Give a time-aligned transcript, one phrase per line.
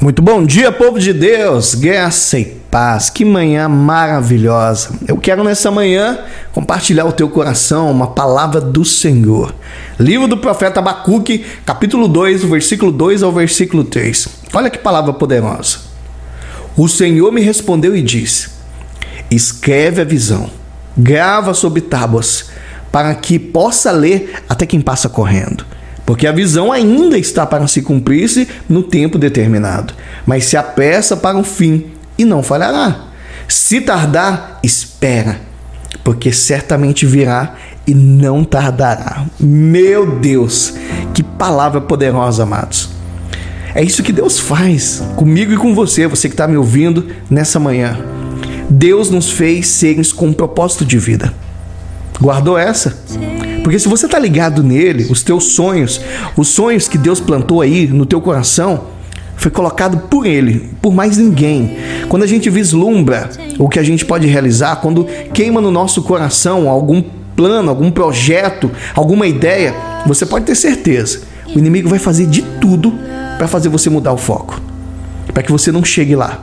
[0.00, 4.90] Muito bom dia, povo de Deus, graça e paz, que manhã maravilhosa.
[5.08, 6.20] Eu quero nessa manhã
[6.52, 9.52] compartilhar o teu coração uma palavra do Senhor.
[9.98, 14.28] Livro do profeta Abacuque, capítulo 2, versículo 2 ao versículo 3.
[14.54, 15.78] Olha que palavra poderosa.
[16.76, 18.50] O Senhor me respondeu e disse:
[19.28, 20.48] Escreve a visão,
[20.96, 22.50] grava sobre tábuas,
[22.92, 25.66] para que possa ler até quem passa correndo
[26.08, 29.92] porque a visão ainda está para se cumprir-se no tempo determinado,
[30.24, 33.08] mas se apressa para o fim e não falhará.
[33.46, 35.38] Se tardar, espera,
[36.02, 39.26] porque certamente virá e não tardará.
[39.38, 40.72] Meu Deus,
[41.12, 42.88] que palavra poderosa, amados.
[43.74, 47.60] É isso que Deus faz comigo e com você, você que está me ouvindo nessa
[47.60, 47.98] manhã.
[48.70, 51.34] Deus nos fez seres com um propósito de vida.
[52.18, 52.96] Guardou essa?
[53.68, 56.00] Porque se você está ligado nele, os teus sonhos,
[56.34, 58.84] os sonhos que Deus plantou aí no teu coração,
[59.36, 61.76] foi colocado por ele, por mais ninguém.
[62.08, 66.66] Quando a gente vislumbra o que a gente pode realizar, quando queima no nosso coração
[66.66, 67.02] algum
[67.36, 69.74] plano, algum projeto, alguma ideia,
[70.06, 71.20] você pode ter certeza,
[71.54, 72.94] o inimigo vai fazer de tudo
[73.36, 74.58] para fazer você mudar o foco,
[75.34, 76.42] para que você não chegue lá.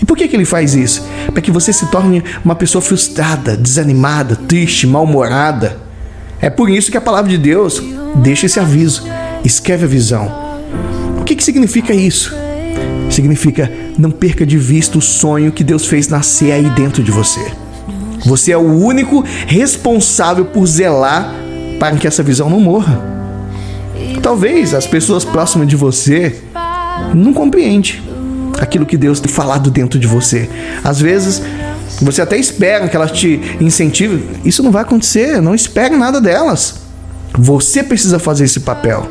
[0.00, 1.06] E por que, que ele faz isso?
[1.34, 5.91] Para que você se torne uma pessoa frustrada, desanimada, triste, mal-humorada.
[6.42, 7.80] É por isso que a palavra de Deus
[8.16, 9.04] deixa esse aviso,
[9.44, 10.28] escreve a visão.
[11.20, 12.34] O que, que significa isso?
[13.08, 17.40] Significa não perca de vista o sonho que Deus fez nascer aí dentro de você.
[18.26, 21.32] Você é o único responsável por zelar
[21.78, 23.00] para que essa visão não morra.
[24.20, 26.40] Talvez as pessoas próximas de você
[27.14, 28.02] não compreendem
[28.60, 30.48] aquilo que Deus tem falado dentro de você.
[30.82, 31.40] Às vezes
[32.04, 34.24] você até espera que elas te incentivem.
[34.44, 35.40] Isso não vai acontecer.
[35.40, 36.80] Não espere nada delas.
[37.38, 39.08] Você precisa fazer esse papel.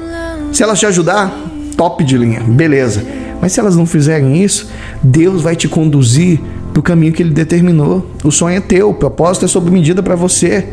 [0.52, 1.34] Se elas te ajudar,
[1.78, 3.04] top de linha, beleza.
[3.42, 4.70] Mas se elas não fizerem isso,
[5.02, 6.40] Deus vai te conduzir
[6.72, 8.06] para o caminho que Ele determinou.
[8.24, 10.68] O sonho é teu, o propósito é sob medida para você.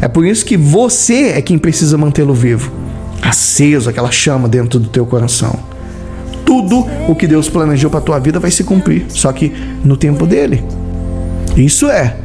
[0.00, 2.70] É por isso que você é quem precisa mantê-lo vivo,
[3.20, 5.58] aceso, aquela chama dentro do teu coração.
[6.44, 9.52] Tudo o que Deus planejou para tua vida vai se cumprir, só que
[9.84, 10.64] no tempo dele.
[11.64, 12.16] Isso é,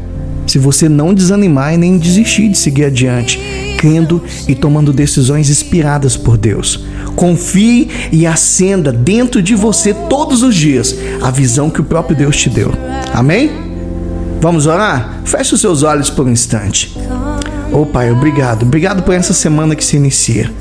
[0.46, 3.40] se você não desanimar e nem desistir de seguir adiante,
[3.78, 6.86] crendo e tomando decisões inspiradas por Deus.
[7.16, 12.38] Confie e acenda dentro de você todos os dias a visão que o próprio Deus
[12.38, 12.72] te deu.
[13.14, 13.52] Amém?
[14.42, 15.22] Vamos orar?
[15.24, 16.96] Feche os seus olhos por um instante.
[17.72, 18.64] Oh Pai, obrigado.
[18.64, 20.52] Obrigado por essa semana que se inicia.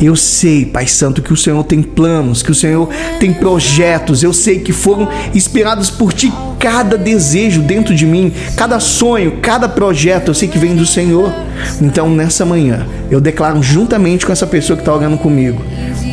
[0.00, 2.88] Eu sei, Pai Santo, que o Senhor tem planos, que o Senhor
[3.18, 4.22] tem projetos.
[4.22, 9.68] Eu sei que foram inspirados por Ti cada desejo dentro de mim, cada sonho, cada
[9.68, 10.28] projeto.
[10.28, 11.32] Eu sei que vem do Senhor.
[11.82, 15.62] Então, nessa manhã, eu declaro juntamente com essa pessoa que está orando comigo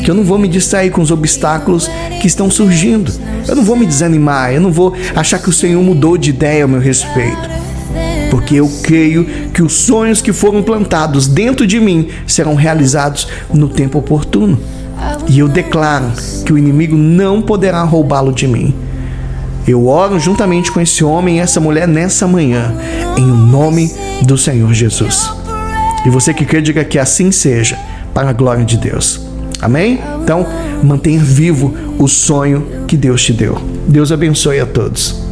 [0.04, 3.12] que eu não vou me distrair com os obstáculos que estão surgindo.
[3.46, 6.62] Eu não vou me desanimar, eu não vou achar que o Senhor mudou de ideia
[6.62, 7.58] ao meu respeito
[8.48, 13.68] porque eu creio que os sonhos que foram plantados dentro de mim serão realizados no
[13.68, 14.58] tempo oportuno.
[15.28, 16.06] E eu declaro
[16.46, 18.74] que o inimigo não poderá roubá-lo de mim.
[19.66, 22.74] Eu oro juntamente com esse homem e essa mulher nessa manhã,
[23.18, 23.92] em nome
[24.22, 25.30] do Senhor Jesus.
[26.06, 27.78] E você que quer, diga que assim seja,
[28.14, 29.20] para a glória de Deus.
[29.60, 30.00] Amém?
[30.22, 30.46] Então,
[30.82, 33.60] mantenha vivo o sonho que Deus te deu.
[33.86, 35.27] Deus abençoe a todos.